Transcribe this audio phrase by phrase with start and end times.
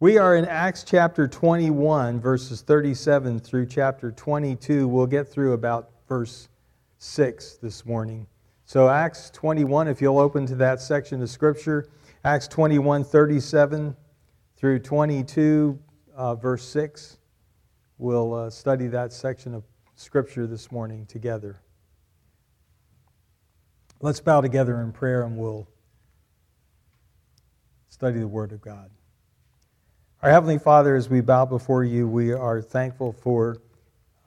[0.00, 4.86] We are in Acts chapter 21, verses 37 through chapter 22.
[4.86, 6.48] We'll get through about verse
[6.98, 8.28] 6 this morning.
[8.64, 11.88] So, Acts 21, if you'll open to that section of Scripture,
[12.22, 13.96] Acts 21, 37
[14.56, 15.76] through 22,
[16.14, 17.18] uh, verse 6.
[17.98, 19.64] We'll uh, study that section of
[19.96, 21.60] Scripture this morning together.
[24.00, 25.68] Let's bow together in prayer and we'll
[27.88, 28.92] study the Word of God.
[30.20, 33.58] Our Heavenly Father, as we bow before you, we are thankful for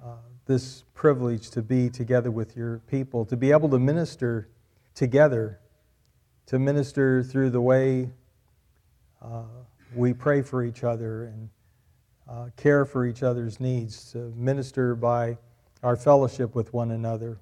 [0.02, 0.13] uh,
[0.45, 4.48] this privilege to be together with your people, to be able to minister
[4.96, 5.59] together,
[6.46, 8.09] to minister through the way
[9.22, 9.44] uh,
[9.94, 11.49] we pray for each other and
[12.30, 15.38] uh, care for each other's needs, to minister by
[15.84, 17.38] our fellowship with one another,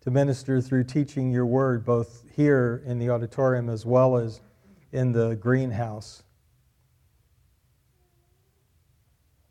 [0.00, 4.40] to minister through teaching your word, both here in the auditorium as well as
[4.90, 6.24] in the greenhouse.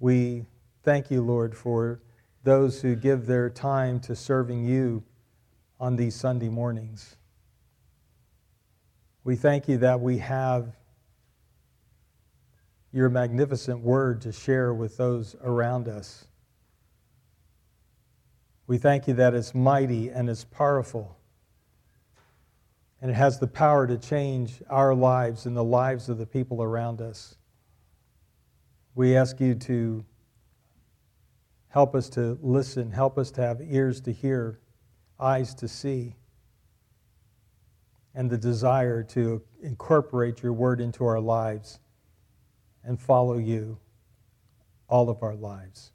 [0.02, 0.48] We
[0.82, 2.02] thank you, Lord, for
[2.44, 5.04] those who give their time to serving you
[5.80, 7.18] on these Sunday mornings.
[9.24, 10.76] We thank you that we have
[12.92, 16.26] your magnificent word to share with those around us.
[18.66, 21.16] We thank you that it's mighty and it's powerful.
[23.04, 26.64] And it has the power to change our lives and the lives of the people
[26.64, 27.36] around us.
[28.94, 30.06] We ask you to
[31.70, 34.60] help us to listen, help us to have ears to hear,
[35.20, 36.16] eyes to see,
[38.14, 41.80] and the desire to incorporate your word into our lives
[42.84, 43.78] and follow you
[44.90, 45.92] all of our lives.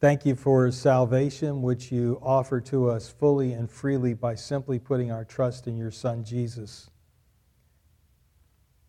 [0.00, 5.10] Thank you for salvation, which you offer to us fully and freely by simply putting
[5.10, 6.90] our trust in your Son, Jesus.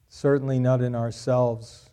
[0.09, 1.89] Certainly not in ourselves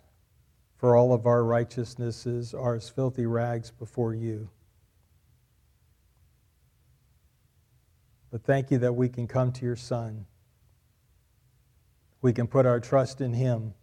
[0.82, 4.50] for all of our righteousnesses are as filthy rags before you.
[8.32, 10.26] But thank you that we can come to your Son.
[12.20, 13.74] We can put our trust in Him.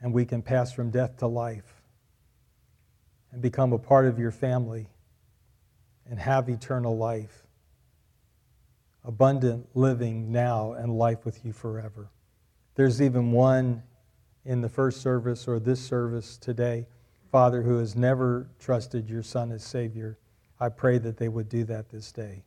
[0.00, 1.82] And we can pass from death to life
[3.32, 4.86] and become a part of your family
[6.08, 7.48] and have eternal life,
[9.04, 12.10] abundant living now and life with you forever.
[12.74, 13.82] There's even one
[14.44, 16.86] in the first service or this service today,
[17.30, 20.18] Father, who has never trusted your Son as Savior.
[20.58, 22.42] I pray that they would do that this day.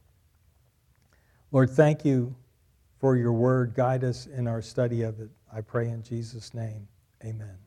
[1.52, 2.36] Lord, thank you
[3.00, 3.74] for your word.
[3.74, 5.30] Guide us in our study of it.
[5.54, 6.88] I pray in Jesus' name.
[7.24, 7.58] Amen.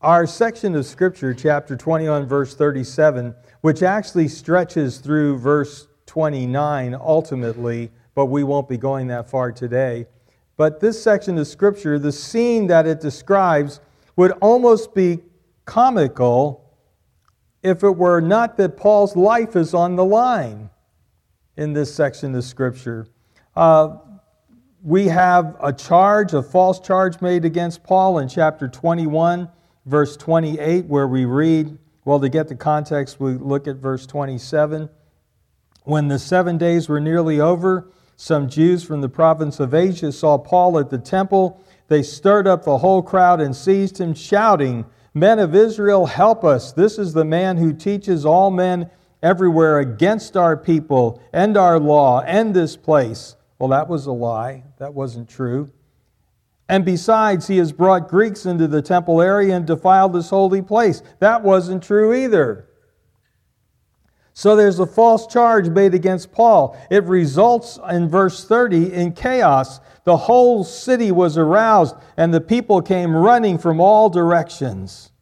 [0.00, 7.90] Our section of Scripture, chapter 21, verse 37, which actually stretches through verse 29 ultimately,
[8.14, 10.06] but we won't be going that far today
[10.60, 13.80] but this section of Scripture, the scene that it describes,
[14.14, 15.20] would almost be
[15.64, 16.76] comical
[17.62, 20.68] if it were not that Paul's life is on the line
[21.56, 23.08] in this section of Scripture.
[23.56, 23.96] Uh,
[24.82, 29.48] we have a charge, a false charge made against Paul in chapter 21,
[29.86, 34.90] verse 28, where we read, well, to get the context, we look at verse 27.
[35.84, 40.36] When the seven days were nearly over, some Jews from the province of Asia saw
[40.36, 41.58] Paul at the temple.
[41.88, 46.70] They stirred up the whole crowd and seized him, shouting, Men of Israel, help us.
[46.70, 48.90] This is the man who teaches all men
[49.22, 53.36] everywhere against our people and our law and this place.
[53.58, 54.64] Well, that was a lie.
[54.76, 55.72] That wasn't true.
[56.68, 61.02] And besides, he has brought Greeks into the temple area and defiled this holy place.
[61.20, 62.68] That wasn't true either.
[64.40, 66.74] So there's a false charge made against Paul.
[66.90, 69.80] It results in verse 30 in chaos.
[70.04, 75.12] The whole city was aroused, and the people came running from all directions.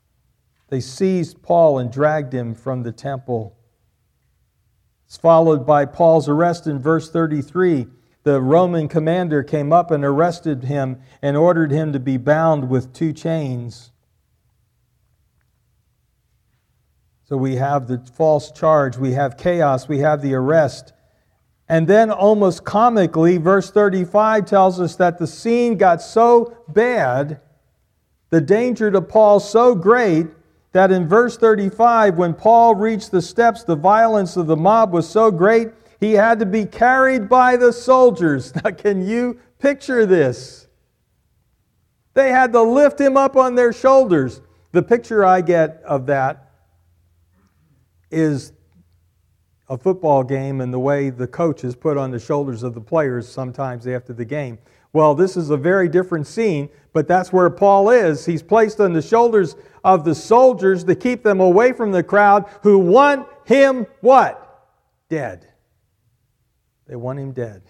[0.69, 3.59] They seized Paul and dragged him from the temple.
[5.05, 7.89] It's followed by Paul's arrest in verse 33.
[8.23, 12.93] The Roman commander came up and arrested him and ordered him to be bound with
[12.93, 13.91] two chains.
[17.29, 20.95] So we have the false charge, we have chaos, we have the arrest.
[21.69, 27.43] And then, almost comically, verse 35 tells us that the scene got so bad,
[28.31, 30.27] the danger to Paul so great,
[30.73, 35.07] that in verse 35, when Paul reached the steps, the violence of the mob was
[35.07, 35.69] so great,
[36.01, 38.55] he had to be carried by the soldiers.
[38.65, 40.67] Now, can you picture this?
[42.15, 44.41] They had to lift him up on their shoulders.
[44.73, 46.48] The picture I get of that
[48.11, 48.53] is
[49.69, 52.81] a football game and the way the coach is put on the shoulders of the
[52.81, 54.59] players sometimes after the game.
[54.93, 58.25] Well, this is a very different scene, but that's where Paul is.
[58.25, 62.47] He's placed on the shoulders of the soldiers to keep them away from the crowd
[62.63, 64.67] who want him what?
[65.11, 65.47] Dead.
[66.87, 67.63] They want him dead.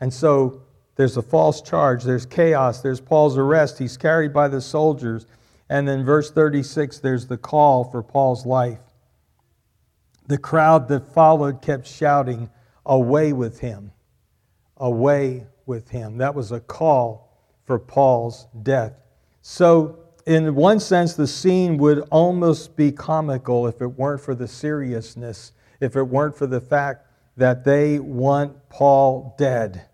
[0.00, 0.62] And so
[0.94, 3.78] there's a false charge, there's chaos, there's Paul's arrest.
[3.78, 5.26] He's carried by the soldiers.
[5.70, 8.80] And then, verse 36, there's the call for Paul's life.
[10.26, 12.50] The crowd that followed kept shouting,
[12.84, 13.92] Away with him!
[14.78, 16.18] Away with him.
[16.18, 18.94] That was a call for Paul's death.
[19.42, 24.48] So, in one sense, the scene would almost be comical if it weren't for the
[24.48, 27.06] seriousness, if it weren't for the fact
[27.36, 29.86] that they want Paul dead.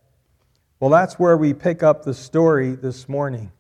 [0.81, 3.53] Well, that's where we pick up the story this morning.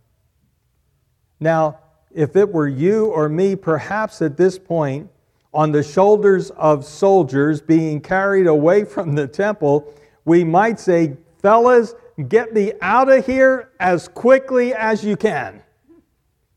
[1.38, 1.80] Now,
[2.16, 5.10] if it were you or me, perhaps at this point,
[5.52, 9.92] on the shoulders of soldiers being carried away from the temple,
[10.24, 11.94] we might say, Fellas,
[12.28, 15.62] get me out of here as quickly as you can.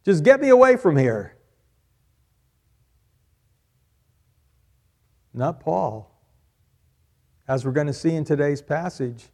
[0.06, 1.36] Just get me away from here.
[5.34, 6.10] Not Paul.
[7.50, 9.28] As we're going to see in today's passage,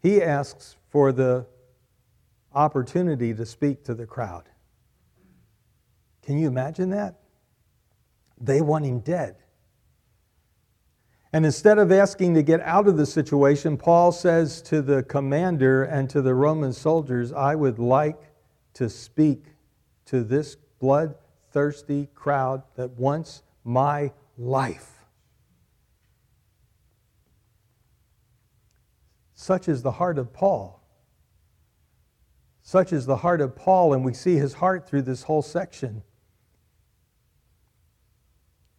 [0.00, 1.46] he asks for the
[2.54, 4.44] opportunity to speak to the crowd.
[6.22, 7.20] Can you imagine that?
[8.40, 9.36] They want him dead.
[11.32, 15.84] And instead of asking to get out of the situation, Paul says to the commander
[15.84, 18.20] and to the Roman soldiers, I would like
[18.74, 19.46] to speak
[20.06, 24.90] to this bloodthirsty crowd that wants my life.
[29.34, 30.82] Such is the heart of Paul.
[32.62, 36.02] Such is the heart of Paul, and we see his heart through this whole section.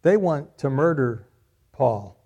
[0.04, 1.26] They want to murder
[1.72, 2.20] Paul.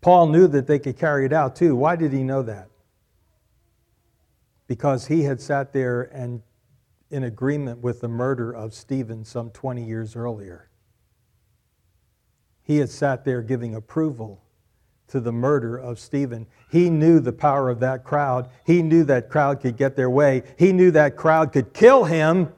[0.00, 1.76] Paul knew that they could carry it out too.
[1.76, 2.68] Why did he know that?
[4.66, 6.42] Because he had sat there and
[7.12, 10.68] in agreement with the murder of Stephen some 20 years earlier.
[12.64, 14.42] He had sat there giving approval
[15.08, 16.48] to the murder of Stephen.
[16.70, 18.48] He knew the power of that crowd.
[18.64, 20.42] He knew that crowd could get their way.
[20.58, 22.52] He knew that crowd could kill him.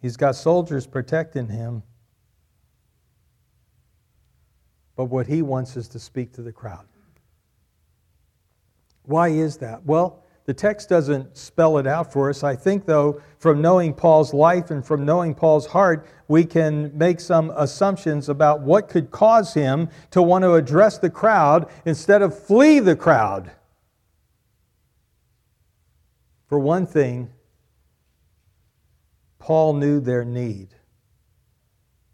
[0.00, 1.82] He's got soldiers protecting him.
[4.96, 6.86] But what he wants is to speak to the crowd.
[9.04, 9.84] Why is that?
[9.84, 12.42] Well, the text doesn't spell it out for us.
[12.42, 17.20] I think, though, from knowing Paul's life and from knowing Paul's heart, we can make
[17.20, 22.36] some assumptions about what could cause him to want to address the crowd instead of
[22.38, 23.52] flee the crowd.
[26.46, 27.30] For one thing,
[29.50, 30.76] Paul knew their need.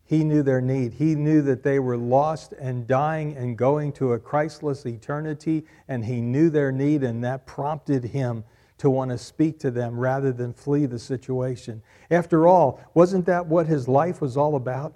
[0.06, 0.94] He knew their need.
[0.94, 6.02] He knew that they were lost and dying and going to a Christless eternity, and
[6.02, 8.42] he knew their need, and that prompted him
[8.78, 11.82] to want to speak to them rather than flee the situation.
[12.10, 14.94] After all, wasn't that what his life was all about?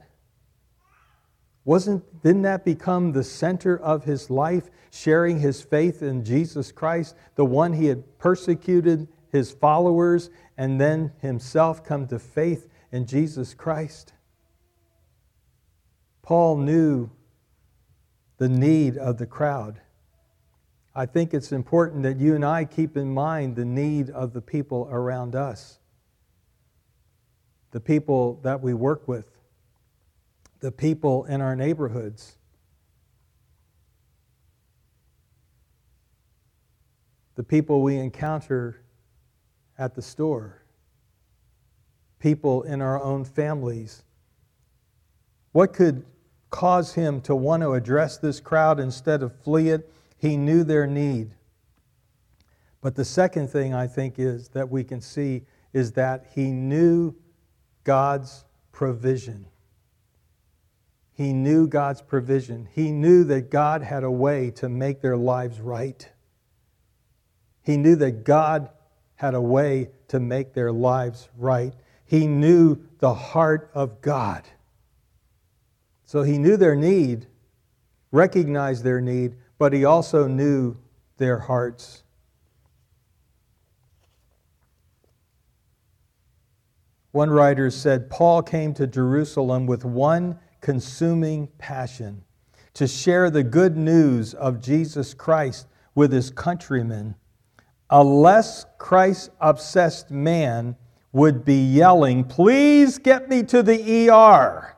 [1.67, 7.17] Wasn't, didn't that become the center of his life, sharing his faith in Jesus Christ,
[7.35, 13.55] the one he had persecuted his followers and then himself come to faith in Jesus
[13.55, 14.13] Christ?
[16.23, 17.11] Paul knew
[18.39, 19.81] the need of the crowd.
[20.95, 24.41] I think it's important that you and I keep in mind the need of the
[24.41, 25.79] people around us,
[27.71, 29.27] the people that we work with,
[30.61, 32.37] the people in our neighborhoods.
[37.37, 38.83] The people we encounter
[39.81, 40.63] at the store,
[42.21, 44.05] people in our own families.
[45.51, 46.05] What could
[46.51, 49.91] cause him to want to address this crowd instead of flee it.
[50.19, 51.31] He knew their need.
[52.83, 57.15] But the second thing I think is that we can see is that he knew
[57.85, 59.47] God's provision.
[61.13, 62.69] He knew God's provision.
[62.73, 66.09] He knew that God had a way to make their lives right.
[67.63, 68.71] He knew that God
[69.21, 71.75] had a way to make their lives right.
[72.07, 74.49] He knew the heart of God.
[76.07, 77.27] So he knew their need,
[78.13, 80.75] recognized their need, but he also knew
[81.19, 82.03] their hearts.
[87.13, 92.25] One writer said Paul came to Jerusalem with one consuming passion
[92.73, 97.17] to share the good news of Jesus Christ with his countrymen,
[97.91, 100.77] a less Christ obsessed man
[101.13, 104.77] would be yelling, Please get me to the ER.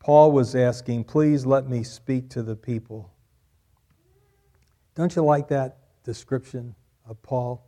[0.00, 3.10] Paul was asking, Please let me speak to the people.
[4.96, 6.74] Don't you like that description
[7.08, 7.64] of Paul?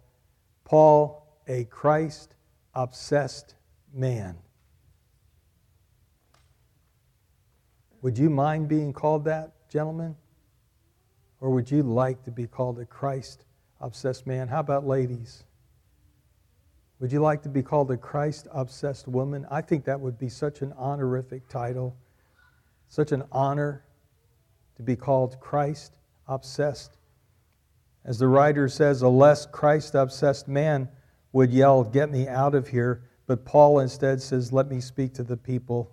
[0.65, 2.35] Paul, a Christ
[2.75, 3.55] obsessed
[3.95, 4.37] man.
[8.03, 10.17] Would you mind being called that, gentlemen?
[11.41, 13.46] Or would you like to be called a Christ
[13.81, 14.49] obsessed man?
[14.49, 15.45] How about ladies?
[17.01, 19.47] Would you like to be called a Christ obsessed woman?
[19.51, 21.97] I think that would be such an honorific title,
[22.89, 23.85] such an honor
[24.77, 26.97] to be called Christ obsessed.
[28.05, 30.89] As the writer says, a less Christ obsessed man
[31.33, 33.03] would yell, Get me out of here.
[33.27, 35.91] But Paul instead says, Let me speak to the people.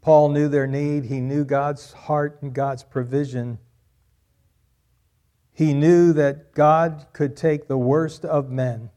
[0.00, 3.58] Paul knew their need, he knew God's heart and God's provision.
[5.58, 8.90] He knew that God could take the worst of men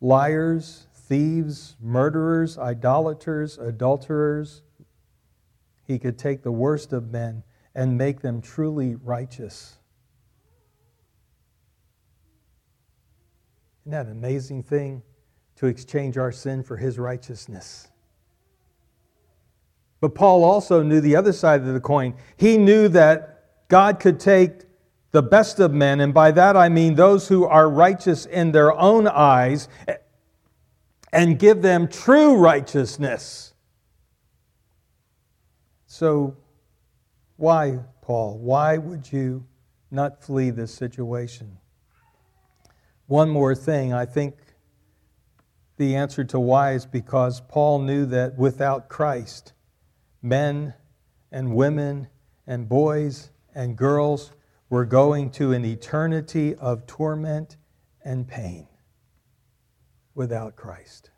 [0.00, 4.62] liars, thieves, murderers, idolaters, adulterers.
[5.84, 7.42] He could take the worst of men
[7.74, 9.76] and make them truly righteous.
[13.82, 15.02] Isn't that an amazing thing
[15.56, 17.88] to exchange our sin for his righteousness?
[20.00, 22.14] But Paul also knew the other side of the coin.
[22.38, 24.69] He knew that God could take
[25.12, 28.72] the best of men, and by that I mean those who are righteous in their
[28.72, 29.68] own eyes,
[31.12, 33.52] and give them true righteousness.
[35.86, 36.36] So,
[37.36, 38.38] why, Paul?
[38.38, 39.44] Why would you
[39.90, 41.58] not flee this situation?
[43.06, 44.36] One more thing, I think
[45.78, 49.54] the answer to why is because Paul knew that without Christ,
[50.22, 50.74] men
[51.32, 52.06] and women
[52.46, 54.32] and boys and girls
[54.70, 57.56] were going to an eternity of torment
[58.04, 58.68] and pain
[60.14, 61.10] without Christ.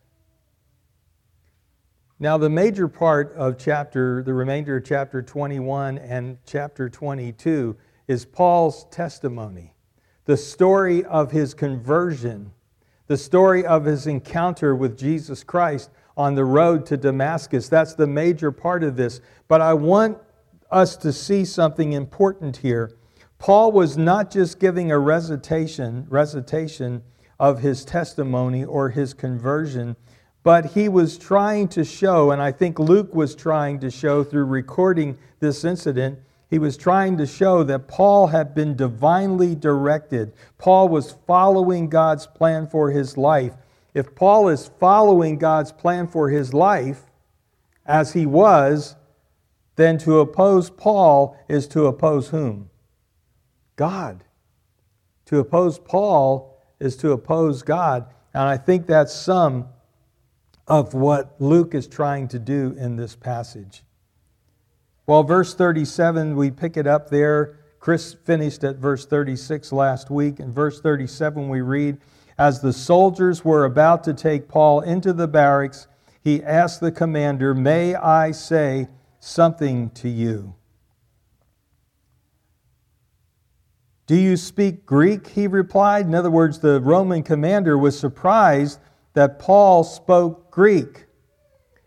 [2.19, 7.77] Now, the major part of chapter, the remainder of chapter 21 and chapter 22
[8.09, 9.75] is Paul's testimony,
[10.25, 12.53] the story of his conversion,
[13.07, 17.69] the story of his encounter with Jesus Christ on the road to Damascus.
[17.69, 19.21] That's the major part of this.
[19.49, 20.19] But I want
[20.71, 22.93] us to see something important here.
[23.43, 27.03] Paul was not just giving a recitation, recitation
[27.41, 29.97] of his testimony or his conversion,
[30.45, 34.45] but he was trying to show, and I think Luke was trying to show through
[34.45, 36.21] recording this incident,
[36.51, 40.35] he was trying to show that Paul had been divinely directed.
[40.57, 43.55] Paul was following God's plan for his life.
[43.93, 47.11] If Paul is following God's plan for his life,
[47.87, 48.95] as he was,
[49.75, 52.69] then to oppose Paul is to oppose whom?
[53.77, 54.25] God.
[55.27, 58.07] To oppose Paul is to oppose God.
[58.35, 59.69] And I think that's some
[60.67, 63.83] of what Luke is trying to do in this passage.
[65.07, 67.59] Well, verse 37, we pick it up there.
[67.81, 70.39] Chris finished at verse 36 last week.
[70.39, 71.99] In verse 37, we read,
[72.39, 75.89] As the soldiers were about to take Paul into the barracks,
[76.23, 78.89] he asked the commander, May I say
[79.19, 80.55] something to you?
[84.07, 85.29] Do you speak Greek?
[85.29, 86.07] He replied.
[86.07, 88.81] In other words, the Roman commander was surprised
[89.15, 91.07] that Paul spoke Greek.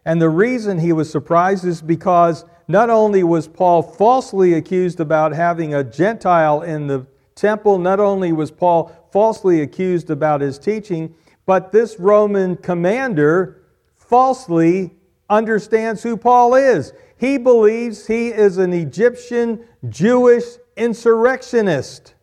[0.05, 5.34] And the reason he was surprised is because not only was Paul falsely accused about
[5.34, 7.05] having a Gentile in the
[7.36, 11.13] temple, not only was Paul falsely accused about his teaching,
[11.45, 13.62] but this Roman commander
[13.98, 14.95] falsely
[15.29, 16.93] understands who Paul is.
[17.17, 20.43] He believes he is an Egyptian Jewish
[20.75, 22.13] insurrectionist.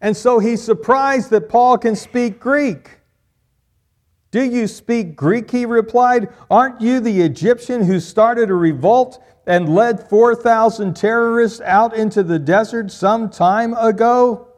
[0.00, 3.00] And so he's surprised that Paul can speak Greek.
[4.30, 5.50] Do you speak Greek?
[5.50, 6.28] He replied.
[6.50, 12.38] Aren't you the Egyptian who started a revolt and led 4,000 terrorists out into the
[12.38, 14.48] desert some time ago?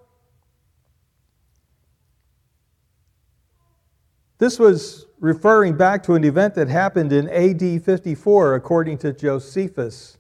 [4.39, 10.17] This was referring back to an event that happened in AD 54, according to Josephus,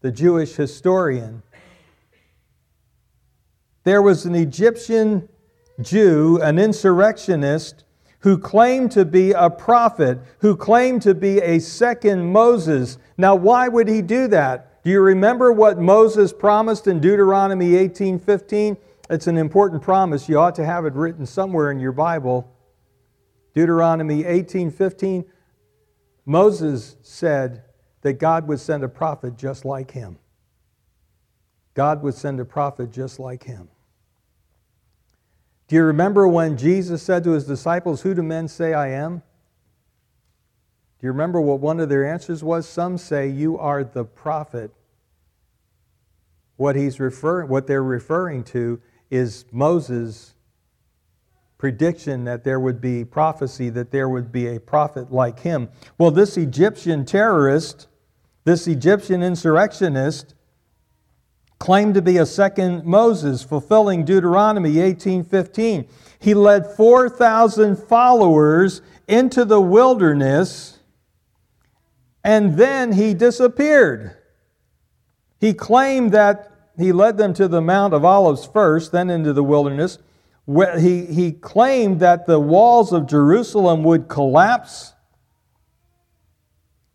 [0.00, 1.44] the Jewish historian.
[3.84, 5.28] There was an Egyptian
[5.80, 7.84] Jew, an insurrectionist,
[8.20, 12.98] who claimed to be a prophet, who claimed to be a second Moses.
[13.16, 14.82] Now, why would he do that?
[14.82, 18.76] Do you remember what Moses promised in Deuteronomy 18:15?
[19.08, 20.28] It's an important promise.
[20.28, 22.48] You ought to have it written somewhere in your Bible.
[23.54, 25.24] Deuteronomy 18:15
[26.24, 27.64] Moses said
[28.02, 30.18] that God would send a prophet just like him.
[31.74, 33.68] God would send a prophet just like him.
[35.68, 39.22] Do you remember when Jesus said to his disciples, Who do men say I am?
[40.98, 42.68] Do you remember what one of their answers was?
[42.68, 44.70] Some say you are the prophet.
[46.56, 48.80] What he's referring what they're referring to
[49.10, 50.34] is Moses'
[51.62, 55.68] prediction that there would be prophecy that there would be a prophet like him.
[55.96, 57.86] Well, this Egyptian terrorist,
[58.42, 60.34] this Egyptian insurrectionist
[61.60, 65.86] claimed to be a second Moses, fulfilling Deuteronomy 18:15.
[66.18, 70.80] He led 4,000 followers into the wilderness
[72.24, 74.16] and then he disappeared.
[75.38, 79.44] He claimed that he led them to the Mount of Olives first, then into the
[79.44, 79.98] wilderness.
[80.46, 84.92] He, he claimed that the walls of Jerusalem would collapse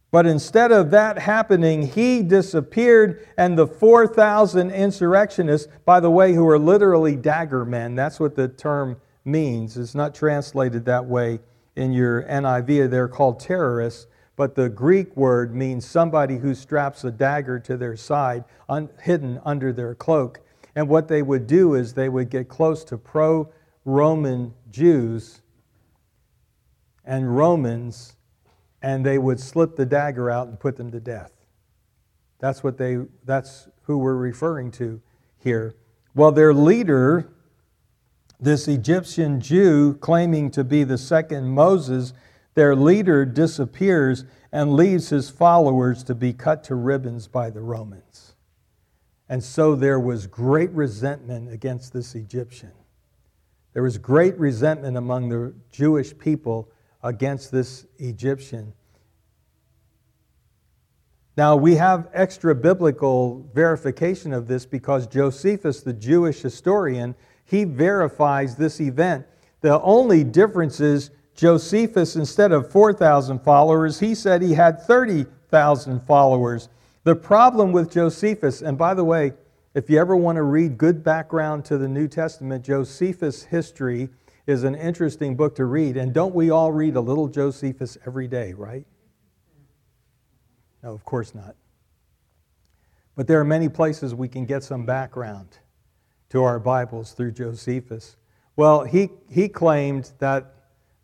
[0.10, 6.48] but instead of that happening, he disappeared, and the 4,000 insurrectionists, by the way, who
[6.48, 9.75] are literally dagger men, that's what the term means.
[9.77, 11.39] It's not translated that way
[11.75, 12.89] in your NIV.
[12.89, 17.98] They're called terrorists, but the Greek word means somebody who straps a dagger to their
[17.98, 20.39] side, un- hidden under their cloak.
[20.77, 23.51] And what they would do is they would get close to pro
[23.84, 25.41] Roman Jews
[27.03, 28.15] and Romans
[28.84, 31.31] and they would slip the dagger out and put them to death.
[32.38, 35.01] That's what they that's who we're referring to
[35.39, 35.75] here.
[36.13, 37.27] Well, their leader,
[38.39, 42.13] this Egyptian Jew claiming to be the second Moses,
[42.53, 48.36] their leader disappears and leaves his followers to be cut to ribbons by the Romans.
[49.29, 52.72] And so there was great resentment against this Egyptian.
[53.74, 56.72] There was great resentment among the Jewish people
[57.03, 58.74] against this Egyptian.
[61.36, 67.13] Now, we have extra biblical verification of this because Josephus, the Jewish historian,
[67.46, 69.25] he verifies this event.
[69.62, 76.69] The only difference is Josephus, instead of 4,000 followers, he said he had 30,000 followers.
[77.08, 79.32] The problem with Josephus, and by the way,
[79.74, 84.10] if you ever want to read good background to the New Testament, Josephus' history
[84.46, 85.96] is an interesting book to read.
[85.96, 88.86] And don't we all read a little Josephus every day, right?
[90.84, 91.56] No, of course not.
[93.15, 95.60] But there are many places we can get some background
[96.32, 98.17] to our Bibles through Josephus.
[98.58, 100.56] Well, he, he claimed that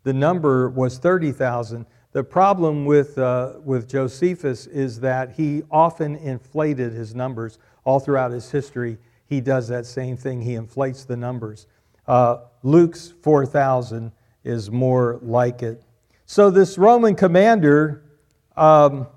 [0.02, 1.86] the number was 30,000.
[2.14, 7.58] The problem with, uh, with Josephus is that he often inflated his numbers.
[7.84, 10.40] All throughout his history, he does that same thing.
[10.40, 11.66] He inflates the numbers.
[12.06, 14.12] Uh, Luke's 4,000
[14.44, 15.82] is more like it.
[16.24, 18.04] So this Roman commander
[18.56, 19.08] um,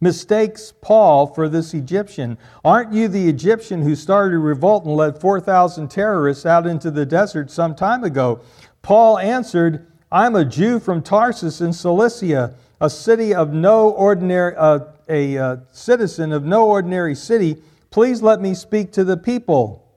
[0.00, 2.38] mistakes Paul for this Egyptian.
[2.64, 7.04] Aren't you the Egyptian who started a revolt and led 4,000 terrorists out into the
[7.04, 8.42] desert some time ago?
[8.80, 14.80] Paul answered, I'm a Jew from Tarsus in Cilicia, a city of no ordinary, uh,
[15.08, 17.56] a uh, citizen of no ordinary city.
[17.90, 19.90] Please let me speak to the people.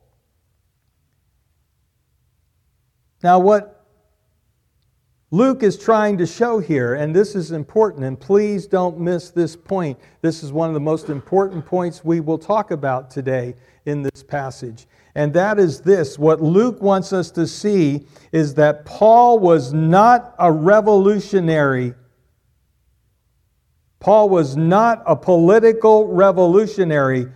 [3.24, 3.86] Now, what
[5.32, 9.54] Luke is trying to show here, and this is important, and please don't miss this
[9.54, 10.00] point.
[10.22, 13.54] This is one of the most important points we will talk about today
[13.86, 14.88] in this passage.
[15.16, 20.36] And that is this what Luke wants us to see is that Paul was not
[20.38, 21.94] a revolutionary.
[24.02, 27.28] Paul was not a political revolutionary.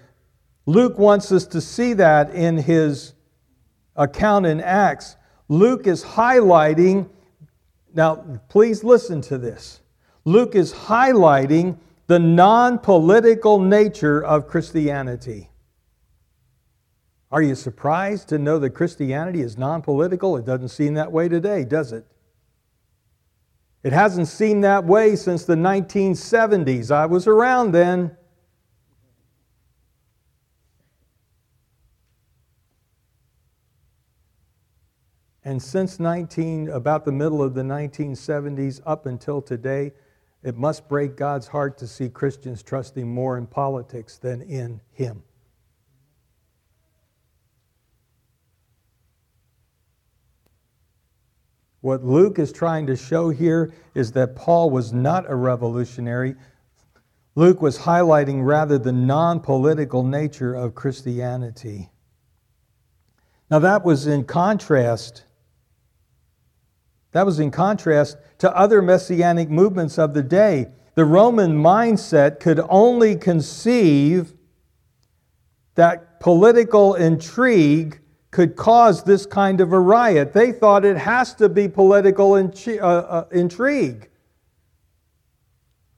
[0.66, 3.14] Luke wants us to see that in his
[3.96, 5.16] account in Acts.
[5.48, 7.10] Luke is highlighting,
[7.94, 9.82] now please listen to this.
[10.26, 15.50] Luke is highlighting the non political nature of Christianity.
[17.32, 20.36] Are you surprised to know that Christianity is non political?
[20.38, 22.06] It doesn't seem that way today, does it?
[23.84, 26.92] It hasn't seemed that way since the 1970s.
[26.92, 28.18] I was around then.
[35.46, 39.94] And since 19, about the middle of the 1970s up until today,
[40.44, 45.24] it must break God's heart to see Christians trusting more in politics than in Him.
[51.82, 56.36] What Luke is trying to show here is that Paul was not a revolutionary.
[57.36, 61.90] Luke was highlighting rather the non political nature of Christianity.
[63.50, 65.24] Now, that was in contrast
[67.12, 70.68] that was in contrast to other messianic movements of the day.
[70.96, 74.34] The Roman mindset could only conceive
[75.76, 78.00] that political intrigue
[78.32, 80.34] could cause this kind of a riot.
[80.34, 84.10] They thought it has to be political uh, uh, intrigue.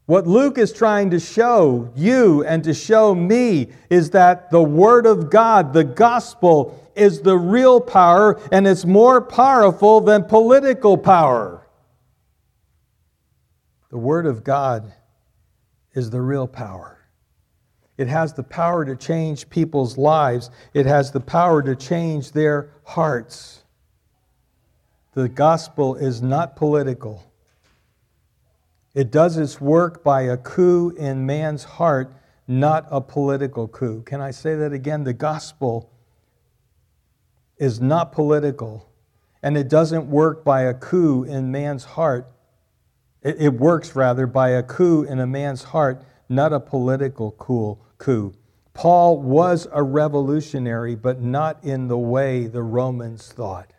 [0.06, 5.06] What Luke is trying to show you and to show me is that the Word
[5.06, 11.66] of God, the gospel, is the real power and it's more powerful than political power.
[13.90, 14.92] The Word of God
[15.94, 17.01] is the real power.
[18.02, 22.72] It has the power to change people's lives, it has the power to change their
[22.84, 23.64] hearts.
[25.14, 27.24] The gospel is not political.
[28.96, 32.12] It does its work by a coup in man's heart,
[32.48, 34.02] not a political coup.
[34.02, 35.04] Can I say that again?
[35.04, 35.92] The gospel
[37.60, 38.90] is not political,
[39.44, 42.28] and it doesn't work by a coup in man's heart.
[43.22, 47.78] It, works, rather, by a coup in a man's heart, not a political coup.
[48.74, 53.74] Paul was a revolutionary, but not in the way the Romans thought.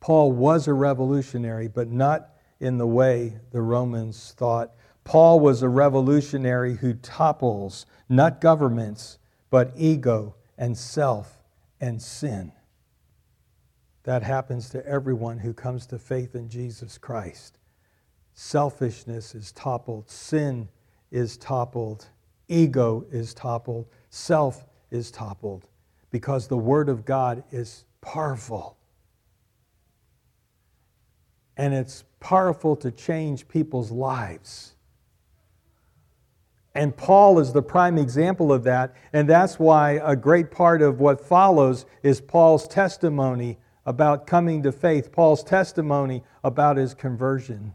[0.00, 4.72] Paul was a revolutionary, but not in the way the Romans thought.
[5.02, 9.18] Paul was a revolutionary who topples not governments,
[9.50, 11.42] but ego and self
[11.80, 12.52] and sin.
[14.04, 17.58] That happens to everyone who comes to faith in Jesus Christ.
[18.34, 20.68] Selfishness is toppled, sin
[21.14, 22.08] is toppled,
[22.48, 25.68] ego is toppled, self is toppled,
[26.10, 28.76] because the Word of God is powerful.
[31.56, 34.74] And it's powerful to change people's lives.
[36.74, 38.92] And Paul is the prime example of that.
[39.12, 44.72] And that's why a great part of what follows is Paul's testimony about coming to
[44.72, 47.74] faith, Paul's testimony about his conversion.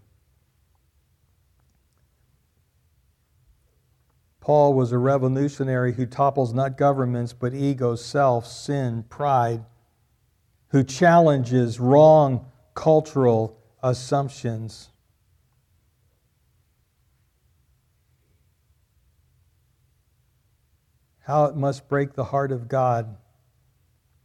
[4.49, 9.63] Paul was a revolutionary who topples not governments, but ego, self, sin, pride,
[10.69, 14.89] who challenges wrong cultural assumptions.
[21.19, 23.17] How it must break the heart of God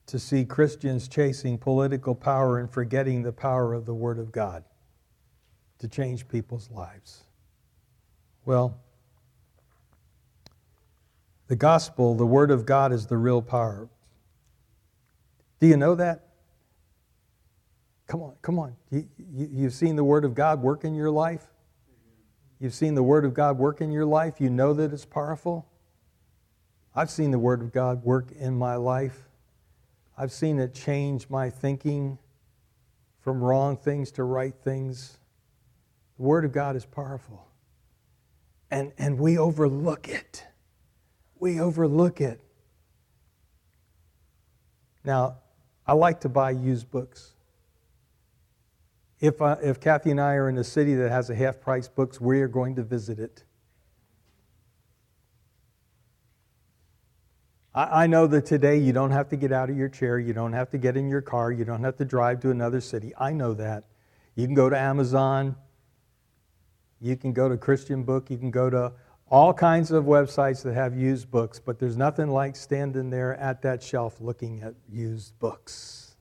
[0.06, 4.64] to see Christians chasing political power and forgetting the power of the Word of God
[5.80, 7.24] to change people's lives.
[8.46, 8.80] Well,
[11.48, 13.88] the gospel, the Word of God, is the real power.
[15.60, 16.28] Do you know that?
[18.06, 18.76] Come on, come on.
[18.90, 21.46] You, you, you've seen the Word of God work in your life?
[22.60, 24.40] You've seen the Word of God work in your life?
[24.40, 25.66] You know that it's powerful?
[26.94, 29.28] I've seen the Word of God work in my life.
[30.16, 32.18] I've seen it change my thinking
[33.20, 35.18] from wrong things to right things.
[36.16, 37.48] The Word of God is powerful.
[38.70, 40.44] And, and we overlook it.
[41.44, 42.40] We overlook it.
[45.04, 45.40] Now,
[45.86, 47.34] I like to buy used books.
[49.20, 51.86] If, uh, if Kathy and I are in a city that has a half price
[51.86, 53.44] books, we are going to visit it.
[57.74, 60.32] I, I know that today you don't have to get out of your chair, you
[60.32, 63.12] don't have to get in your car, you don't have to drive to another city.
[63.18, 63.84] I know that.
[64.34, 65.56] You can go to Amazon,
[67.02, 68.94] you can go to Christian Book, you can go to
[69.34, 73.60] all kinds of websites that have used books, but there's nothing like standing there at
[73.62, 76.14] that shelf looking at used books.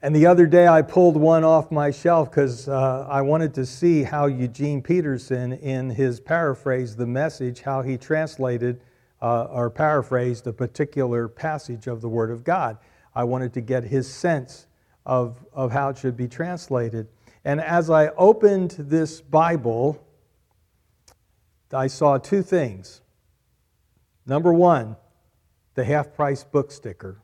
[0.00, 3.66] And the other day I pulled one off my shelf because uh, I wanted to
[3.66, 8.80] see how Eugene Peterson, in his paraphrase, the message, how he translated
[9.20, 12.78] uh, or paraphrased a particular passage of the Word of God.
[13.14, 14.68] I wanted to get his sense
[15.04, 17.08] of, of how it should be translated.
[17.44, 20.02] And as I opened this Bible,
[21.72, 23.02] I saw two things.
[24.26, 24.96] Number one,
[25.74, 27.22] the half price book sticker.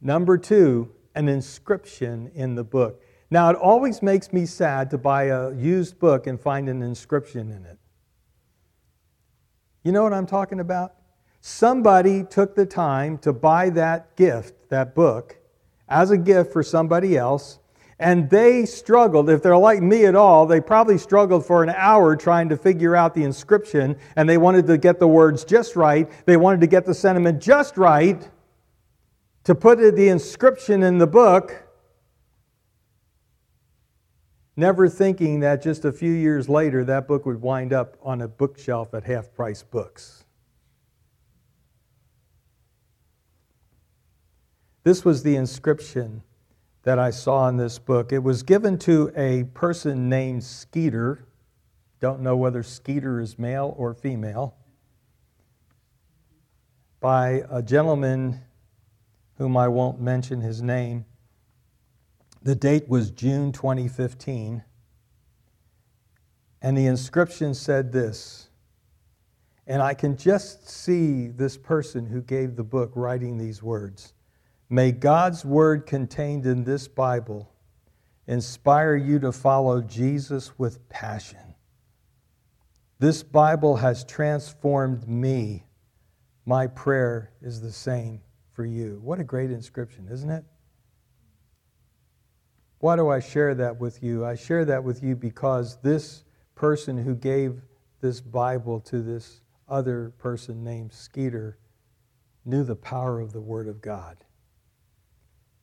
[0.00, 3.02] Number two, an inscription in the book.
[3.30, 7.50] Now, it always makes me sad to buy a used book and find an inscription
[7.50, 7.78] in it.
[9.82, 10.94] You know what I'm talking about?
[11.40, 15.38] Somebody took the time to buy that gift, that book,
[15.88, 17.58] as a gift for somebody else,
[17.98, 19.30] and they struggled.
[19.30, 22.94] If they're like me at all, they probably struggled for an hour trying to figure
[22.94, 26.10] out the inscription, and they wanted to get the words just right.
[26.26, 28.28] They wanted to get the sentiment just right
[29.44, 31.62] to put the inscription in the book,
[34.56, 38.28] never thinking that just a few years later that book would wind up on a
[38.28, 40.24] bookshelf at half price books.
[44.82, 46.22] This was the inscription
[46.86, 48.12] that I saw in this book.
[48.12, 51.26] It was given to a person named Skeeter.
[51.98, 54.54] Don't know whether Skeeter is male or female.
[57.00, 58.40] By a gentleman
[59.36, 61.06] whom I won't mention his name.
[62.44, 64.62] The date was June 2015.
[66.62, 68.48] And the inscription said this.
[69.66, 74.12] And I can just see this person who gave the book writing these words
[74.68, 77.52] May God's word contained in this Bible
[78.26, 81.54] inspire you to follow Jesus with passion.
[82.98, 85.64] This Bible has transformed me.
[86.44, 89.00] My prayer is the same for you.
[89.04, 90.44] What a great inscription, isn't it?
[92.78, 94.24] Why do I share that with you?
[94.24, 96.24] I share that with you because this
[96.54, 97.60] person who gave
[98.00, 101.58] this Bible to this other person named Skeeter
[102.44, 104.16] knew the power of the Word of God.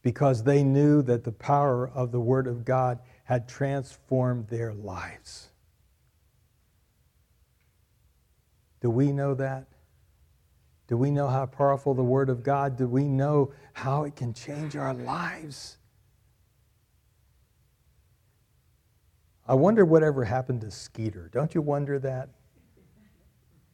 [0.03, 5.49] Because they knew that the power of the Word of God had transformed their lives.
[8.81, 9.65] Do we know that?
[10.87, 12.77] Do we know how powerful the Word of God?
[12.77, 15.77] Do we know how it can change our lives?
[19.47, 21.29] I wonder whatever happened to Skeeter.
[21.33, 22.29] Don't you wonder that?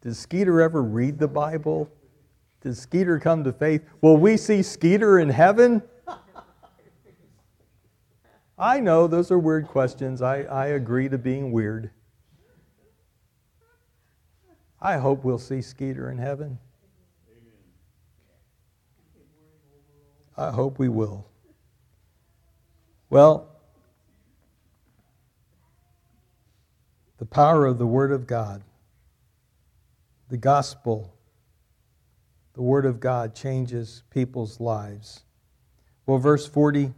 [0.01, 1.91] Did Skeeter ever read the Bible?
[2.61, 3.83] Did Skeeter come to faith?
[4.01, 5.81] Will we see Skeeter in heaven?
[8.59, 10.21] I know those are weird questions.
[10.21, 11.91] I, I agree to being weird.
[14.81, 16.59] I hope we'll see Skeeter in heaven.
[20.35, 21.25] I hope we will.
[23.09, 23.47] Well,
[27.17, 28.61] the power of the Word of God,
[30.29, 31.13] the gospel,
[32.53, 35.21] the Word of God changes people's lives.
[36.05, 36.93] Well, verse 40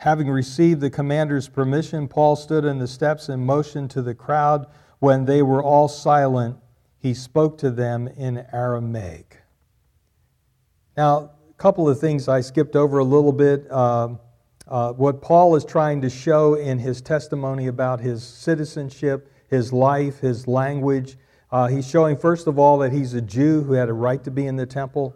[0.00, 4.66] Having received the commander's permission, Paul stood in the steps and motioned to the crowd.
[4.98, 6.56] When they were all silent,
[6.98, 9.42] he spoke to them in Aramaic.
[10.96, 13.66] Now, a couple of things I skipped over a little bit.
[13.70, 14.14] Uh,
[14.66, 20.20] uh, what Paul is trying to show in his testimony about his citizenship, his life,
[20.20, 21.18] his language.
[21.52, 24.30] Uh, he's showing, first of all, that he's a Jew who had a right to
[24.30, 25.14] be in the temple.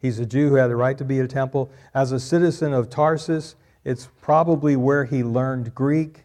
[0.00, 1.70] He's a Jew who had a right to be in a temple.
[1.94, 6.24] As a citizen of Tarsus, it's probably where he learned Greek.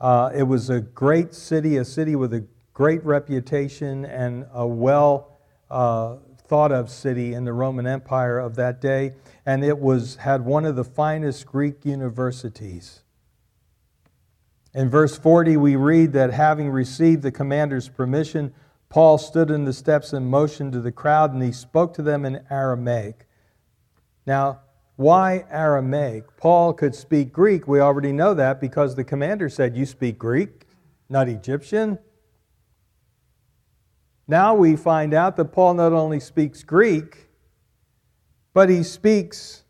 [0.00, 5.38] Uh, it was a great city, a city with a great reputation and a well
[5.70, 10.44] uh, thought of city in the Roman Empire of that day, and it was had
[10.44, 13.02] one of the finest Greek universities.
[14.74, 18.52] In verse 40, we read that having received the commander's permission,
[18.90, 22.24] Paul stood in the steps and motioned to the crowd, and he spoke to them
[22.24, 23.26] in Aramaic.
[24.26, 24.60] Now,
[24.96, 26.36] why Aramaic?
[26.38, 27.68] Paul could speak Greek.
[27.68, 30.64] We already know that because the commander said, You speak Greek,
[31.08, 31.98] not Egyptian.
[34.26, 37.28] Now we find out that Paul not only speaks Greek,
[38.54, 39.64] but he speaks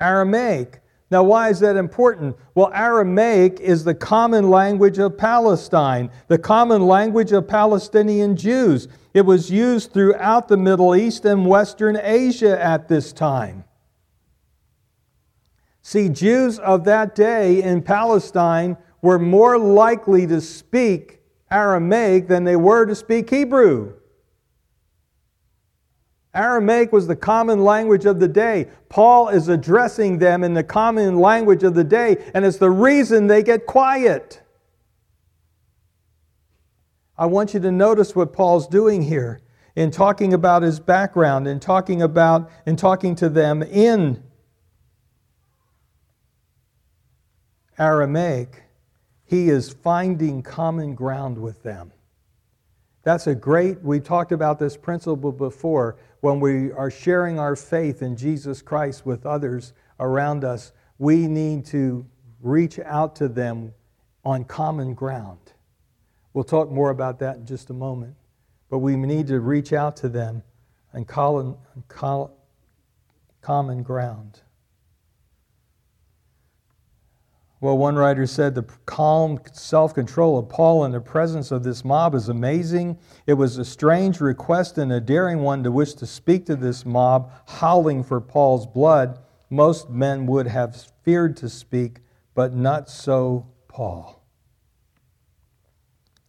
[0.00, 0.80] Aramaic.
[1.10, 2.34] Now, why is that important?
[2.54, 8.88] Well, Aramaic is the common language of Palestine, the common language of Palestinian Jews.
[9.12, 13.64] It was used throughout the Middle East and Western Asia at this time.
[15.86, 21.20] See, Jews of that day in Palestine were more likely to speak
[21.50, 23.92] Aramaic than they were to speak Hebrew.
[26.32, 28.70] Aramaic was the common language of the day.
[28.88, 33.26] Paul is addressing them in the common language of the day, and it's the reason
[33.26, 34.40] they get quiet.
[37.18, 39.42] I want you to notice what Paul's doing here
[39.76, 44.22] in talking about his background, and talking about in talking to them in
[47.78, 48.64] Aramaic
[49.24, 51.92] he is finding common ground with them.
[53.02, 55.96] That's a great, we talked about this principle before.
[56.20, 61.66] When we are sharing our faith in Jesus Christ with others around us, we need
[61.66, 62.06] to
[62.40, 63.74] reach out to them
[64.24, 65.52] on common ground.
[66.32, 68.14] We'll talk more about that in just a moment.
[68.70, 70.42] But we need to reach out to them
[70.94, 71.56] on common
[73.82, 74.40] ground.
[77.64, 81.82] Well, one writer said the calm self control of Paul in the presence of this
[81.82, 82.98] mob is amazing.
[83.26, 86.84] It was a strange request and a daring one to wish to speak to this
[86.84, 89.18] mob, howling for Paul's blood.
[89.48, 92.00] Most men would have feared to speak,
[92.34, 94.22] but not so Paul.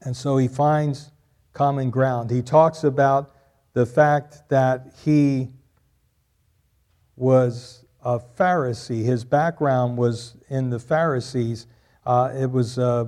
[0.04, 1.12] And so he finds
[1.52, 2.32] common ground.
[2.32, 3.36] He talks about
[3.74, 5.50] the fact that he
[7.18, 9.04] was a Pharisee.
[9.04, 11.68] His background was in the Pharisees,
[12.06, 13.06] Uh, it was uh,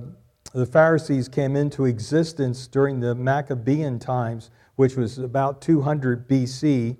[0.52, 6.96] the Pharisees came into existence during the Maccabean times, which was about 200 BC,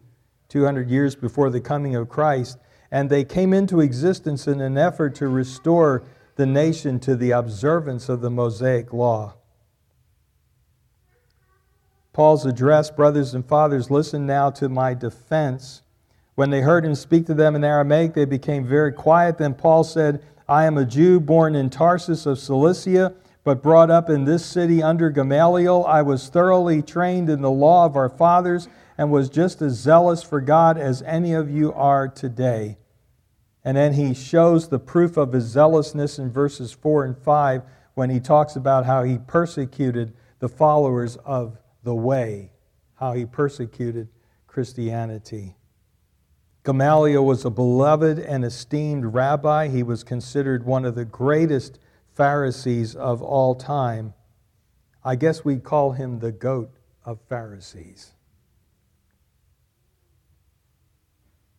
[0.49, 2.59] 200 years before the coming of Christ.
[2.93, 6.05] And they came into existence in an effort to restore
[6.37, 9.35] the nation to the observance of the Mosaic law.
[12.13, 15.83] Paul's address, brothers and fathers, listen now to my defense.
[16.38, 19.38] When they heard him speak to them in Aramaic, they became very quiet.
[19.38, 24.09] Then Paul said, I am a Jew born in Tarsus of Cilicia, but brought up
[24.09, 25.85] in this city under Gamaliel.
[25.85, 30.22] I was thoroughly trained in the law of our fathers and was just as zealous
[30.22, 32.79] for God as any of you are today.
[33.64, 37.62] And then he shows the proof of his zealousness in verses 4 and 5
[37.94, 42.53] when he talks about how he persecuted the followers of the way,
[42.94, 44.07] how he persecuted
[44.46, 45.57] Christianity.
[46.69, 49.69] Gamaliel was a beloved and esteemed rabbi.
[49.69, 51.79] He was considered one of the greatest
[52.15, 54.13] Pharisees of all time.
[55.03, 56.71] I guess we'd call him the goat
[57.07, 58.11] of Pharisees.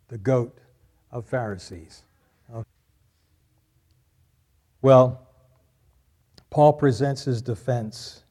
[0.09, 0.59] The goat
[1.11, 2.03] of Pharisees.
[2.53, 2.69] Okay.
[4.83, 5.27] Well,
[6.51, 8.21] Paul presents his defense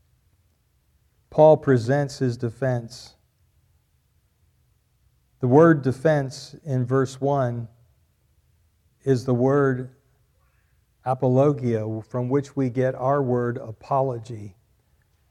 [1.30, 3.14] Paul presents his defense.
[5.40, 7.68] The word defense in verse 1
[9.04, 9.90] is the word
[11.04, 14.56] apologia, from which we get our word apology.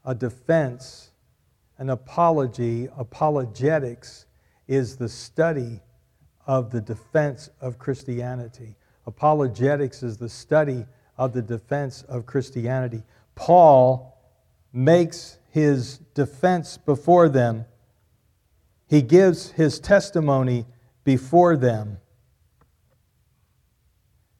[0.05, 1.11] A defense,
[1.77, 4.25] an apology, apologetics
[4.67, 5.81] is the study
[6.45, 8.75] of the defense of Christianity.
[9.05, 10.85] Apologetics is the study
[11.17, 13.03] of the defense of Christianity.
[13.35, 14.17] Paul
[14.71, 17.65] makes his defense before them,
[18.87, 20.65] he gives his testimony
[21.03, 21.97] before them.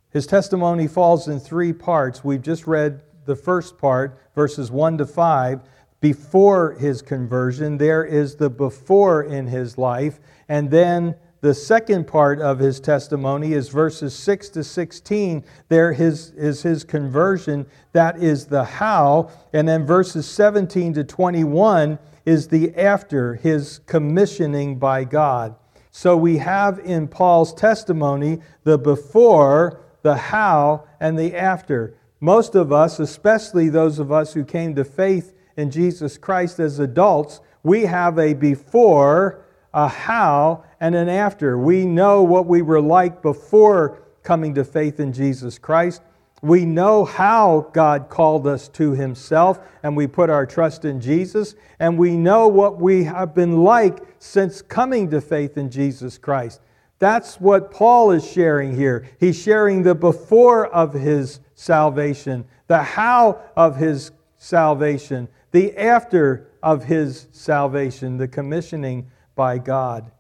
[0.09, 2.23] His testimony falls in three parts.
[2.23, 5.61] We've just read the first part, verses 1 to 5.
[5.99, 12.41] Before his conversion, there is the before in his life, and then the second part
[12.41, 15.43] of his testimony is verses 6 to 16.
[15.69, 17.67] There his, is his conversion.
[17.91, 19.29] That is the how.
[19.53, 25.55] And then verses 17 to 21 is the after, his commissioning by God.
[25.91, 31.95] So we have in Paul's testimony the before, the how, and the after.
[32.19, 36.79] Most of us, especially those of us who came to faith in Jesus Christ as
[36.79, 41.57] adults, we have a before, a how, and an after.
[41.57, 46.01] We know what we were like before coming to faith in Jesus Christ.
[46.41, 51.55] We know how God called us to Himself, and we put our trust in Jesus.
[51.79, 56.61] And we know what we have been like since coming to faith in Jesus Christ.
[56.99, 59.07] That's what Paul is sharing here.
[59.19, 66.83] He's sharing the before of his salvation, the how of his salvation, the after of
[66.83, 70.11] his salvation, the commissioning by God.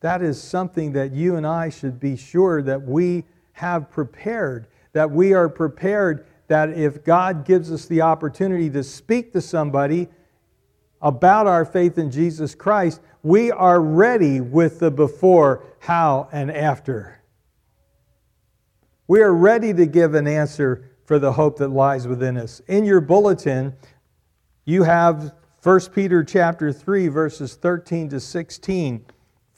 [0.00, 5.10] That is something that you and I should be sure that we have prepared, that
[5.10, 10.08] we are prepared that if God gives us the opportunity to speak to somebody
[11.02, 17.20] about our faith in Jesus Christ, we are ready with the before, how, and after.
[19.06, 22.60] We are ready to give an answer for the hope that lies within us.
[22.68, 23.74] In your bulletin,
[24.64, 29.04] you have 1 Peter chapter 3 verses 13 to 16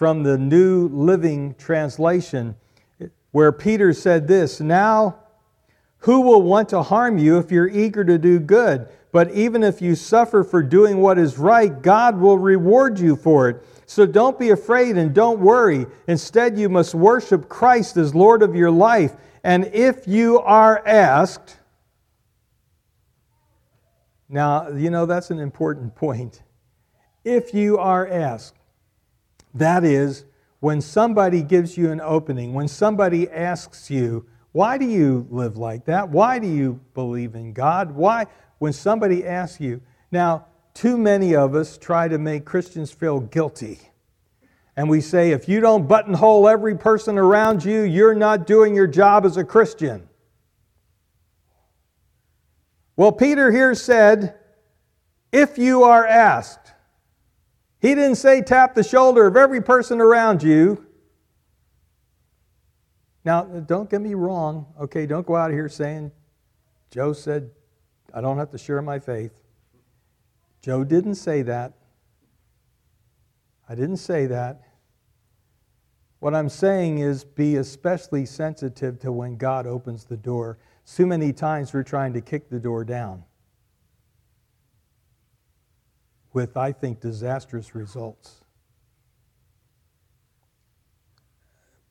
[0.01, 2.57] from the New Living Translation,
[3.33, 5.19] where Peter said this Now,
[5.99, 8.89] who will want to harm you if you're eager to do good?
[9.13, 13.51] But even if you suffer for doing what is right, God will reward you for
[13.51, 13.63] it.
[13.85, 15.85] So don't be afraid and don't worry.
[16.07, 19.17] Instead, you must worship Christ as Lord of your life.
[19.45, 21.59] And if you are asked,
[24.31, 26.43] now, you know, that's an important point.
[27.23, 28.60] If you are asked,
[29.55, 30.25] that is,
[30.61, 35.85] when somebody gives you an opening, when somebody asks you, why do you live like
[35.87, 36.09] that?
[36.11, 37.93] Why do you believe in God?
[37.93, 38.27] Why?
[38.59, 39.81] When somebody asks you,
[40.11, 43.79] now, too many of us try to make Christians feel guilty.
[44.77, 48.87] And we say, if you don't buttonhole every person around you, you're not doing your
[48.87, 50.09] job as a Christian.
[52.97, 54.39] Well, Peter here said,
[55.33, 56.60] if you are asked,
[57.81, 60.87] he didn't say tap the shoulder of every person around you.
[63.25, 65.07] Now, don't get me wrong, okay?
[65.07, 66.13] Don't go out here saying,
[66.91, 67.51] Joe said,
[68.13, 69.41] I don't have to share my faith.
[70.63, 71.75] Joe didn't say that.
[73.69, 74.63] I didn't say that.
[76.19, 80.59] What I'm saying is be especially sensitive to when God opens the door.
[80.85, 83.25] So many times we're trying to kick the door down
[86.33, 88.41] with, I think, disastrous results.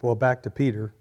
[0.01, 0.93] Well, back to Peter.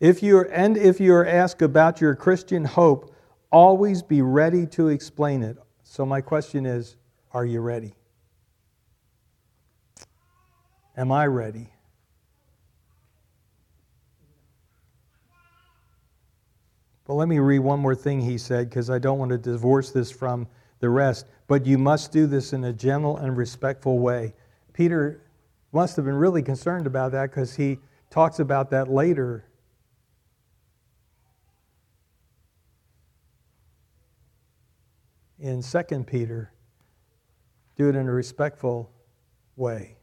[0.00, 3.14] If you're, and if you are asked about your Christian hope,
[3.50, 5.56] always be ready to explain it.
[5.82, 6.96] So, my question is
[7.32, 7.94] are you ready?
[10.96, 11.70] Am I ready?
[17.06, 19.90] But let me read one more thing he said because I don't want to divorce
[19.90, 20.46] this from
[20.80, 21.26] the rest.
[21.46, 24.34] But you must do this in a gentle and respectful way.
[24.72, 25.22] Peter
[25.72, 27.78] must have been really concerned about that because he
[28.10, 29.44] talks about that later.
[35.38, 36.52] In 2 Peter,
[37.76, 38.90] do it in a respectful
[39.56, 39.96] way.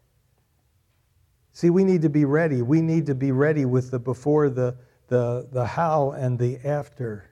[1.53, 2.61] See, we need to be ready.
[2.61, 4.77] We need to be ready with the before, the,
[5.07, 7.30] the, the how, and the after.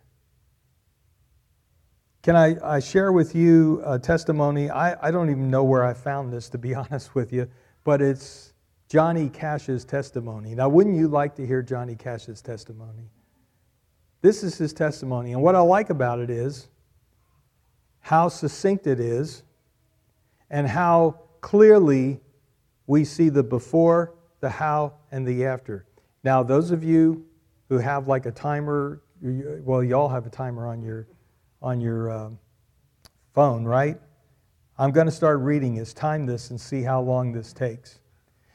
[2.22, 4.70] Can I, I share with you a testimony?
[4.70, 7.48] I, I don't even know where I found this, to be honest with you,
[7.84, 8.54] but it's
[8.90, 10.56] Johnny Cash's testimony.
[10.56, 13.10] Now, wouldn't you like to hear Johnny Cash's testimony?
[14.22, 15.32] This is his testimony.
[15.32, 16.68] And what I like about it is
[18.02, 19.44] how succinct it is
[20.50, 22.20] and how clearly
[22.88, 25.86] we see the before, the how, and the after.
[26.24, 27.26] Now, those of you
[27.70, 31.08] who have like a timer, well, you all have a timer on your,
[31.62, 32.40] on your um,
[33.34, 33.98] phone, right?
[34.78, 38.00] I'm going to start reading this, time this, and see how long this takes.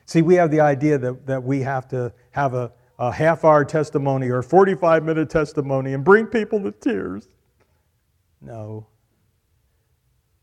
[0.07, 3.65] See, we have the idea that, that we have to have a, a half hour
[3.65, 7.29] testimony or 45 minute testimony and bring people to tears.
[8.41, 8.87] No.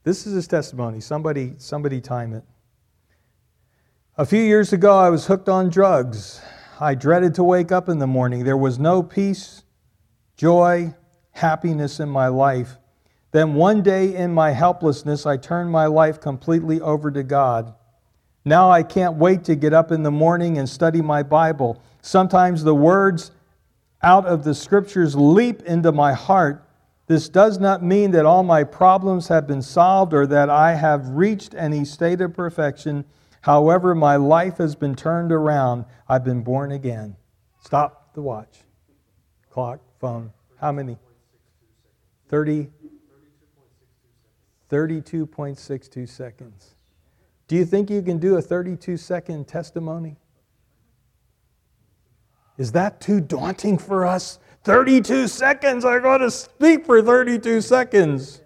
[0.03, 0.99] This is his testimony.
[0.99, 2.43] Somebody, somebody time it.
[4.18, 6.41] A few years ago, I was hooked on drugs.
[6.80, 8.43] I dreaded to wake up in the morning.
[8.43, 9.64] There was no peace,
[10.36, 10.93] joy,
[11.32, 12.77] happiness in my life.
[13.32, 17.73] Then one day in my helplessness, I turned my life completely over to God.
[18.43, 21.82] Now I can't wait to get up in the morning and study my Bible.
[22.01, 23.32] Sometimes the words
[24.01, 26.67] out of the scriptures leap into my heart.
[27.07, 31.09] This does not mean that all my problems have been solved or that I have
[31.09, 33.05] reached any state of perfection.
[33.41, 35.86] However, my life has been turned around.
[36.07, 37.15] I've been born again.
[37.63, 38.61] Stop the watch.
[39.49, 40.32] Clock, phone.
[40.59, 40.97] How many?
[42.32, 42.69] 30.
[44.69, 46.75] 32.62 seconds.
[47.49, 50.15] Do you think you can do a 32 second testimony?
[52.57, 54.39] Is that too daunting for us?
[54.63, 55.84] 32 seconds.
[55.84, 58.41] I got to speak for 32 seconds.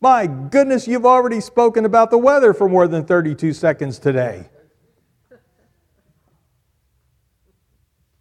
[0.00, 4.48] My goodness, you've already spoken about the weather for more than 32 seconds today.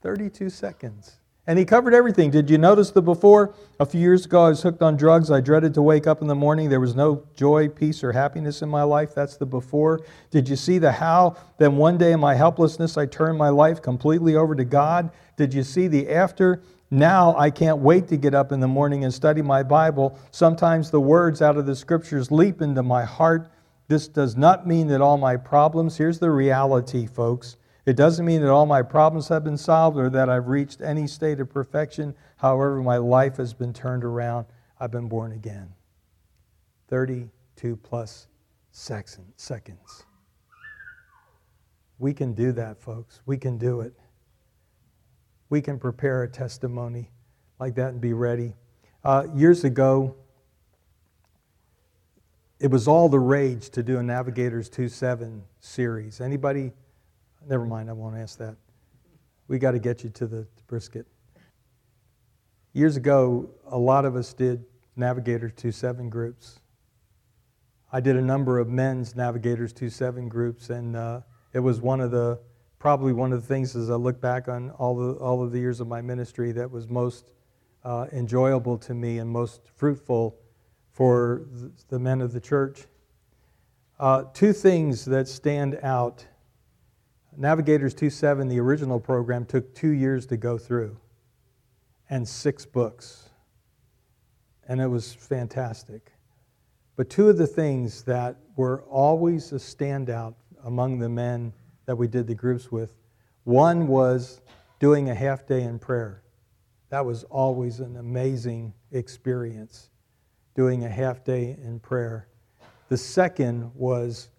[0.02, 1.20] 32 seconds.
[1.46, 2.32] And he covered everything.
[2.32, 3.54] Did you notice the before?
[3.78, 5.30] A few years ago, I was hooked on drugs.
[5.30, 6.70] I dreaded to wake up in the morning.
[6.70, 9.14] There was no joy, peace, or happiness in my life.
[9.14, 10.00] That's the before.
[10.32, 11.36] Did you see the how?
[11.58, 15.12] Then one day in my helplessness, I turned my life completely over to God.
[15.36, 16.64] Did you see the after?
[16.90, 20.18] Now I can't wait to get up in the morning and study my Bible.
[20.32, 23.52] Sometimes the words out of the scriptures leap into my heart.
[23.90, 27.58] This does not mean that all my problems, here's the reality, folks.
[27.86, 31.06] It doesn't mean that all my problems have been solved or that I've reached any
[31.08, 32.16] state of perfection.
[32.38, 34.46] However, my life has been turned around.
[34.80, 35.74] I've been born again.
[36.88, 38.28] 32 plus
[38.72, 40.06] seconds.
[42.00, 43.22] We can do that, folks.
[43.26, 43.94] We can do it
[45.54, 47.12] we can prepare a testimony
[47.60, 48.56] like that and be ready.
[49.04, 50.16] Uh, years ago,
[52.60, 56.22] it was all the rage to do a Navigators 2 7 series.
[56.22, 56.72] Anybody?
[57.50, 58.56] Never mind, I won't ask that.
[59.48, 61.06] We got to get you to the brisket.
[62.72, 64.64] Years ago, a lot of us did
[64.96, 66.60] Navigators 2.7 groups.
[67.92, 71.22] I did a number of men's Navigators 2 7 groups, and uh,
[71.54, 72.40] it was one of the
[72.80, 75.60] probably one of the things as I look back on all, the, all of the
[75.60, 77.32] years of my ministry that was most
[77.86, 80.38] uh, enjoyable to me and most fruitful
[80.92, 81.46] for
[81.88, 82.86] the men of the church.
[84.00, 86.26] Uh, two things that stand out.
[87.38, 90.98] Navigators 2.7, the original program, took two years to go through
[92.10, 93.30] and six books.
[94.68, 96.12] And it was fantastic.
[96.96, 101.54] But two of the things that were always a standout among the men
[101.86, 102.94] that we did the groups with.
[103.44, 104.42] One was
[104.80, 106.24] doing a half day in prayer.
[106.90, 109.90] That was always an amazing experience,
[110.56, 112.28] doing a half day in prayer.
[112.90, 114.30] The second was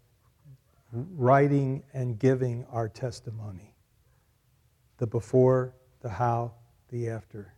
[0.94, 3.74] writing and giving our testimony.
[4.98, 6.52] the before, the how,
[6.88, 7.52] the after.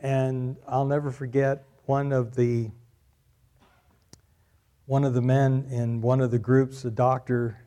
[0.00, 2.70] And I'll never forget one of the
[4.86, 7.58] one of the men in one of the groups, a doctor.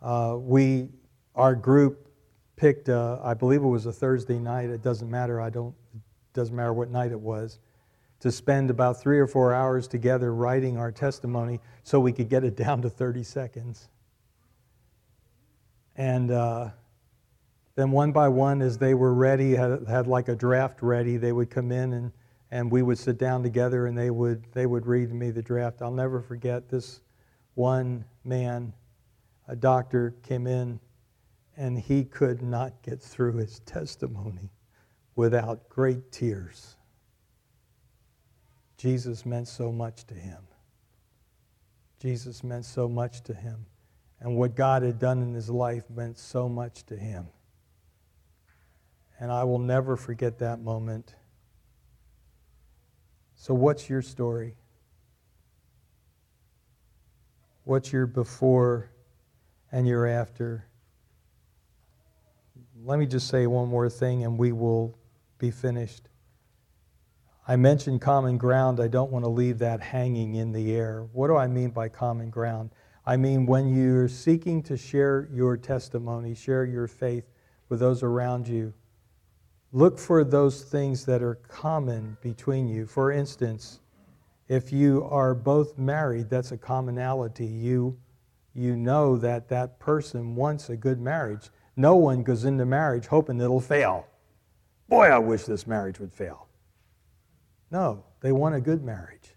[0.00, 0.88] Uh, we,
[1.34, 2.08] our group,
[2.56, 2.88] picked.
[2.88, 4.70] A, I believe it was a Thursday night.
[4.70, 5.40] It doesn't matter.
[5.40, 5.74] I don't.
[5.94, 6.00] It
[6.34, 7.58] doesn't matter what night it was.
[8.22, 12.44] To spend about three or four hours together writing our testimony, so we could get
[12.44, 13.88] it down to 30 seconds.
[15.96, 16.70] And uh,
[17.74, 21.32] then one by one, as they were ready, had, had like a draft ready, they
[21.32, 22.12] would come in and,
[22.52, 25.42] and we would sit down together and they would, they would read to me the
[25.42, 25.82] draft.
[25.82, 27.00] I'll never forget this
[27.54, 28.72] one man,
[29.48, 30.78] a doctor, came in
[31.56, 34.50] and he could not get through his testimony
[35.16, 36.76] without great tears.
[38.82, 40.40] Jesus meant so much to him.
[42.00, 43.64] Jesus meant so much to him
[44.18, 47.28] and what God had done in his life meant so much to him.
[49.20, 51.14] And I will never forget that moment.
[53.36, 54.56] So, what's your story?
[57.62, 58.90] What's your before
[59.70, 60.66] and your after?
[62.84, 64.98] Let me just say one more thing and we will
[65.38, 66.08] be finished.
[67.46, 68.78] I mentioned common ground.
[68.78, 71.08] I don't want to leave that hanging in the air.
[71.12, 72.70] What do I mean by common ground?
[73.04, 77.24] I mean, when you're seeking to share your testimony, share your faith
[77.68, 78.72] with those around you,
[79.72, 82.86] look for those things that are common between you.
[82.86, 83.80] For instance,
[84.46, 87.46] if you are both married, that's a commonality.
[87.46, 87.98] You,
[88.54, 91.50] you know that that person wants a good marriage.
[91.74, 94.06] No one goes into marriage hoping it'll fail.
[94.88, 96.46] Boy, I wish this marriage would fail.
[97.72, 99.34] No, they want a good marriage.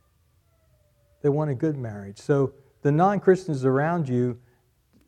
[1.21, 2.19] They want a good marriage.
[2.19, 4.37] So, the non Christians around you,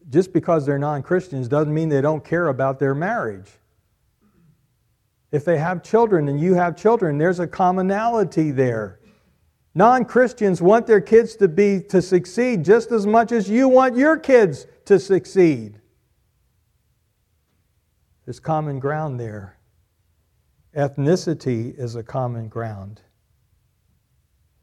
[0.09, 3.49] just because they're non Christians, doesn't mean they don't care about their marriage.
[5.30, 9.01] If they have children and you have children, there's a commonality there.
[9.75, 13.97] Non Christians want their kids to be to succeed just as much as you want
[13.97, 15.82] your kids to succeed.
[18.23, 19.57] There's common ground there.
[20.75, 23.01] Ethnicity is a common ground.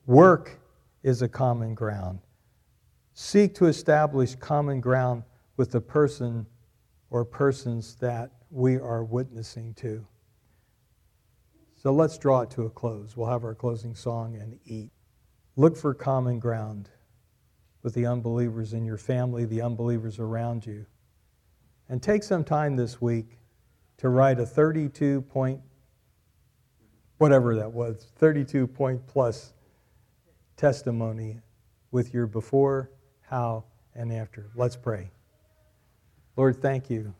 [0.07, 0.61] Work
[1.03, 2.21] is a common ground
[3.15, 5.23] seek to establish common ground
[5.57, 6.47] with the person
[7.11, 10.05] or persons that we are witnessing to.
[11.77, 13.17] So let's draw it to a close.
[13.17, 14.91] We'll have our closing song and eat.
[15.57, 16.91] Look for common ground
[17.83, 20.87] with the unbelievers in your family, the unbelievers around you.
[21.89, 23.39] And take some time this week
[23.99, 25.61] to write a 32 point,
[27.19, 29.54] whatever that was, 32 point plus
[30.57, 31.41] testimony
[31.91, 32.91] with your before
[33.35, 34.47] how, and after.
[34.55, 35.11] Let's pray.
[36.37, 37.15] Lord, thank you.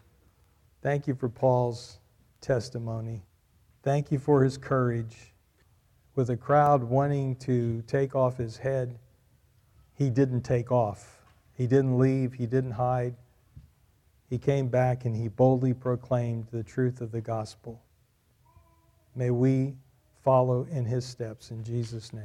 [0.83, 1.99] Thank you for Paul's
[2.41, 3.23] testimony.
[3.83, 5.33] Thank you for his courage.
[6.15, 8.99] With a crowd wanting to take off his head,
[9.95, 11.21] he didn't take off.
[11.55, 12.35] He didn't leave.
[12.35, 13.17] He didn't hide.
[14.31, 17.81] He came back and he boldly proclaimed the truth of the gospel.
[19.15, 19.75] May we
[20.23, 22.23] follow in his steps in Jesus' name.